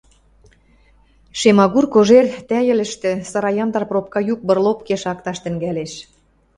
[1.39, 5.93] Шемагур кожер тӓйӹлӹштӹ сыра ямдар пробка юк бырлопке шакташ тӹнгӓлеш.